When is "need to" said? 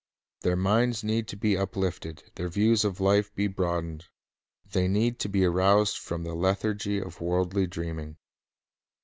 1.03-1.35, 4.87-5.29